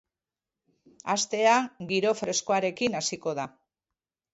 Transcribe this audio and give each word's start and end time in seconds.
Astea 1.17 1.53
giro 1.95 2.17
freskoarekin 2.23 3.01
hasiko 3.05 3.41
da. 3.43 3.51